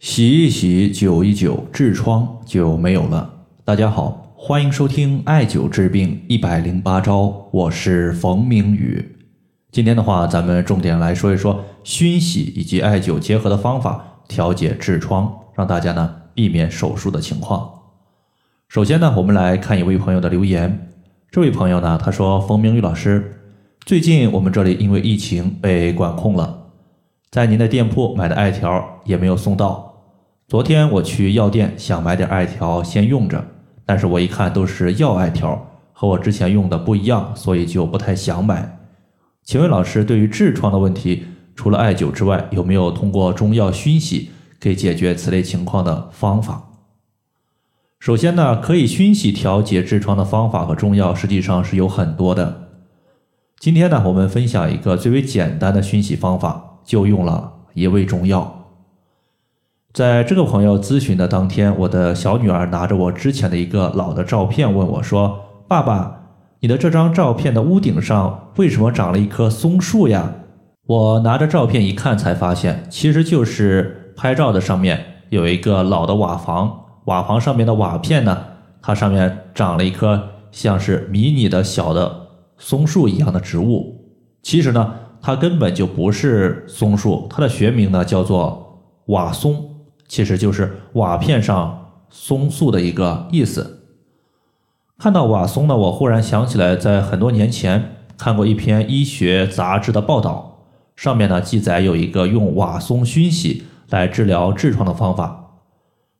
[0.00, 3.46] 洗一洗，灸一灸，痔疮就没有了。
[3.64, 9.16] 大家好，欢迎收听艾灸治病一百零八招，我是冯明宇。
[9.72, 17.70] 今天的话，咱们重点来说一说熏洗以及艾灸结合的方法，调节痔疮，让大家呢避免手术的情况。
[18.68, 20.90] 首先呢，我们来看一位朋友的留言。
[21.30, 23.40] 这位朋友呢，他说：“冯明宇老师，
[23.84, 26.63] 最近我们这里因为疫情被管控了，
[27.34, 29.92] 在您的店铺买的艾条也没有送到。”
[30.46, 33.44] 昨天我去药店想买点艾条先用着，
[33.84, 38.78] 但是我一看都是药艾条，和我之前用的不一样，所以就不太想买。
[39.42, 41.24] 请问老师，对于痔疮的问题，
[41.56, 44.30] 除了艾灸之外，有没有通过中药熏洗
[44.60, 46.68] 可以解决此类情况的方法？
[47.98, 52.68] 首先呢，可以熏洗调节痔疮的方法和中药实际上是有很多的。
[53.58, 58.60] 今天呢，我们分享一个最为简单的熏洗方法，就用了一味中药。
[59.92, 66.20] 在这个朋友咨询的当天，我的小女儿拿着我之前的一个老的照片问我说：“爸爸，
[66.60, 70.34] 你的这张照片的屋顶上为什么长了一棵松树呀？”
[70.86, 78.36] 我拿着照片一看，才发现其实就是拍照的上面有一个老的瓦房，瓦房上面的瓦片呢，
[78.82, 82.26] 它上面长了一棵像是迷你的小的
[82.58, 84.00] 松树一样的植物。
[84.42, 84.92] 其实呢，
[85.26, 89.70] 它根本就不是松树，它的学名呢叫做瓦松。
[90.06, 93.86] 其实就是瓦片上松树的一个意思。
[94.98, 105.62] 看到瓦松呢，我忽然想起来，在很多年前看过一篇医学杂志的报道，上面呢记载有一个用瓦松熏洗来治疗痔疮的方法。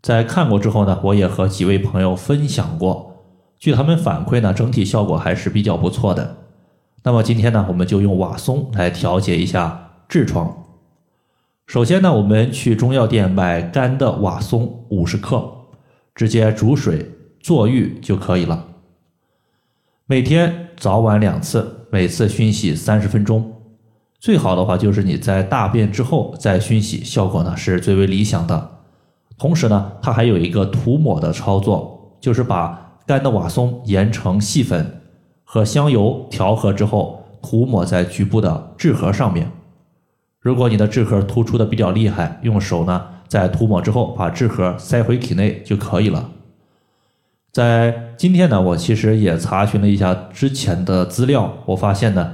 [0.00, 3.16] 在看过之后呢，我也和几位朋友分享过，
[3.58, 6.36] 据他们反馈呢，整体效果还是比较不错的。
[7.04, 10.64] 那么今天呢，我们就用瓦松来调节一下痔疮。
[11.66, 15.50] 首先呢，我们去中药店买干的瓦松五十克，
[16.14, 18.66] 直接煮水坐浴就可以了。
[20.06, 23.52] 每天早晚两次，每次熏洗三十分钟。
[24.20, 28.70] 最好的话就是你在大便之后再熏洗，效果呢是最为理想的。
[29.36, 35.01] 同时呢，它还有一个涂抹的操作，就是把干的瓦松研成细粉，
[35.54, 39.52] 和香油调和之后，涂抹在局部的痣核上面。
[40.40, 46.30] 如果你的痣核突出的比较厉害，用手呢在涂抹之后把痣核塞回体内就可以了。
[47.52, 52.32] 在今天呢，我其实也查询了一下之前的资料，我发现呢，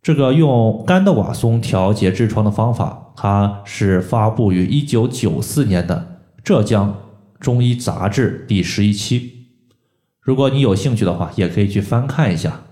[0.00, 5.96] 这个用干的瓦松调节痔疮的方法，它是发布于一九九四年的
[6.42, 6.96] 《浙江
[7.38, 9.41] 中医杂志》第十一期。
[10.22, 12.62] 如果你有兴趣的话，也可以去翻看一下。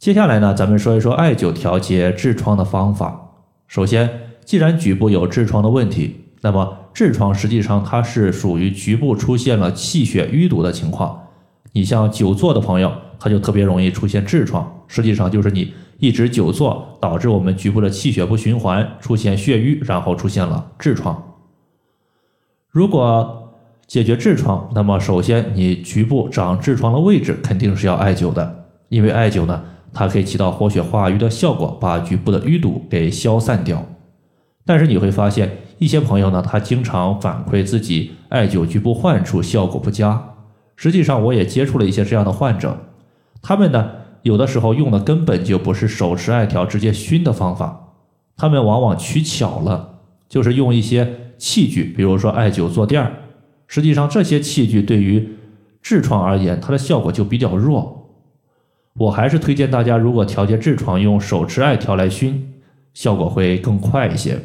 [0.00, 3.30] 接下来呢，咱们说一说艾灸调节痔疮的方法。
[3.68, 11.26] 首先，既然局部有痔疮的问题，那么痔疮实际上它是属于局部出现了气血淤堵的情况。
[11.72, 21.36] 你像久坐的朋友，他就特别容易出现痔疮，实际上就是你一直久坐，导致我们局部的气血不循环，出现血瘀，然后出现了痔疮。
[22.70, 23.37] 如果
[23.88, 29.64] 解决痔疮，那么首先你局部长痔疮的位置肯定是要艾灸的，因为艾灸呢。
[29.90, 33.86] 它可以起到活血化瘀的效果，把局部的淤堵给消散掉。
[34.66, 40.34] 但是你会发现，一些朋友呢，他经常反馈自己艾灸局部患处效果不佳。
[40.76, 42.76] 实际上，我也接触了一些这样的患者，
[43.40, 43.90] 他们呢，
[44.22, 47.94] 有的时候用的根本就不是手持艾条直接熏的方法，
[48.36, 53.10] 他们往往取巧了，就是用一些器具，比如说艾灸坐垫儿。
[53.68, 55.36] 实际上，这些器具对于
[55.84, 57.96] 痔疮而言，它的效果就比较弱。
[58.94, 62.54] 我还是推荐大家，如果调节痔疮，用手持艾条来熏，
[62.94, 64.40] 效果会更快一些。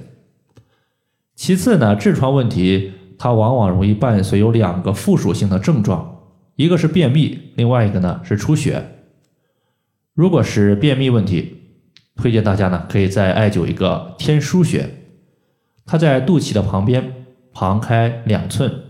[1.36, 6.20] 其次呢，痔疮问题它往往容易伴随有两个附属性的症状，
[6.56, 8.84] 一个是便秘，另外一个呢是出血。
[10.14, 11.62] 如果是便秘问题，
[12.18, 14.88] 推荐大家呢可以再艾灸一个天枢穴，
[15.86, 18.83] 它在肚脐的旁边，旁开两寸。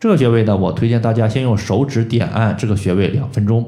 [0.00, 3.64] 这个穴位呢，我推荐大家先用手指点按这个穴位两分钟。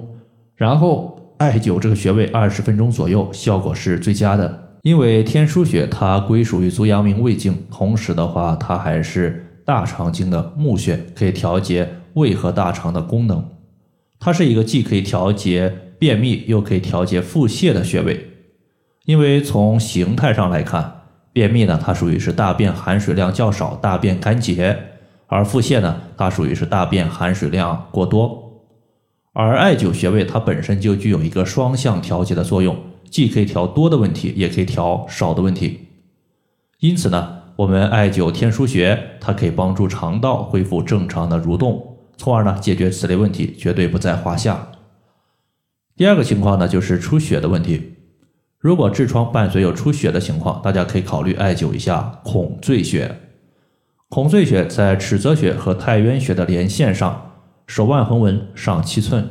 [0.55, 4.77] 然后艾灸这个穴位二十分钟左右，效果是最佳的。
[4.83, 13.45] 因为天枢穴它归属于足阳明胃经，同时的话它还是大肠经的募穴，可以调节胃和大肠的功能。
[14.21, 18.29] 它是一个既可以调节便秘又可以调节腹泻的穴位。
[19.05, 24.77] 因为从形态上来看，便秘呢它属于是大便含水量较少，大便干结；
[25.31, 28.61] 而腹泻呢它属于是大便含水量过多。
[29.33, 32.77] 而艾灸穴位它本身就具有一个双向调节的作用，
[33.09, 35.87] 既可以调多的问题，也可以调少的问题。
[36.81, 44.73] 因此呢，我们艾灸天枢穴，它可以帮助肠道恢复正常的蠕动，从而呢解决此类问题，绝对不在话下。
[45.97, 47.95] 第二个情况呢，就是出血的问题。
[48.59, 53.15] 如果痔疮伴随有出血的情况，大家可以考虑艾灸一下孔最穴。
[54.11, 57.31] 孔最穴在尺泽穴和太渊穴的连线上，
[57.69, 59.25] 手腕横纹上七寸。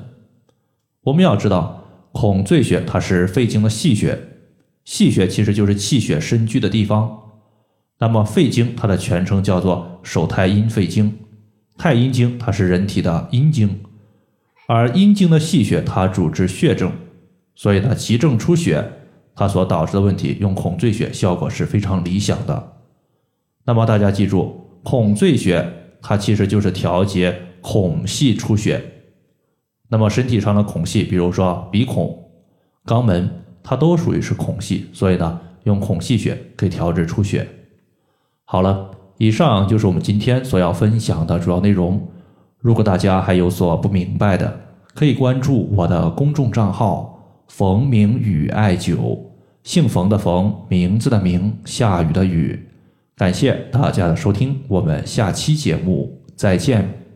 [1.03, 1.83] 我们要知道，
[2.13, 4.17] 孔最穴它是肺经的细穴，
[4.85, 7.19] 细穴其实就是气血深居的地方。
[7.97, 11.13] 那么肺经它的全称叫做手太阴肺经，
[11.77, 13.81] 太阴经它是人体的阴经，
[14.69, 16.93] 而阴经的细穴它主治血症，
[17.53, 18.93] 所以呢急症出血。
[19.35, 22.77] 它所导致的问题，用孔最穴效果是非常理想的。
[23.65, 25.65] 那么大家记住，孔最穴
[26.01, 28.83] 它其实就是调节孔隙出血。
[29.89, 32.29] 那么身体上的孔隙，比如说鼻孔、
[32.85, 33.29] 肛门，
[33.63, 37.47] 它都属于是孔隙，所以呢，用孔隙穴可以调治出血。
[38.45, 42.07] 好了，以上就是我们今天所要分享的主要内容。
[42.59, 44.59] 如果大家还有所不明白的，
[44.93, 49.19] 可以关注我的公众账号“冯明宇艾灸”。
[49.63, 52.68] 姓冯的冯，名字的名，下雨的雨。
[53.19, 57.08] 感谢大家的收听，我们下期节目再见。